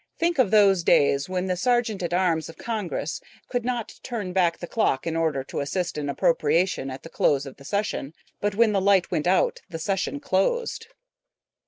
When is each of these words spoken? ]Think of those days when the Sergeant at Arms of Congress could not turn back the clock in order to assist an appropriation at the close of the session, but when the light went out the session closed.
]Think 0.19 0.39
of 0.39 0.49
those 0.49 0.81
days 0.83 1.29
when 1.29 1.45
the 1.45 1.55
Sergeant 1.55 2.01
at 2.01 2.11
Arms 2.11 2.49
of 2.49 2.57
Congress 2.57 3.21
could 3.49 3.63
not 3.63 3.99
turn 4.01 4.33
back 4.33 4.57
the 4.57 4.65
clock 4.65 5.05
in 5.05 5.15
order 5.15 5.43
to 5.43 5.59
assist 5.59 5.95
an 5.95 6.09
appropriation 6.09 6.89
at 6.89 7.03
the 7.03 7.07
close 7.09 7.45
of 7.45 7.57
the 7.57 7.65
session, 7.65 8.13
but 8.39 8.55
when 8.55 8.71
the 8.71 8.81
light 8.81 9.11
went 9.11 9.27
out 9.27 9.61
the 9.69 9.77
session 9.77 10.19
closed. 10.19 10.87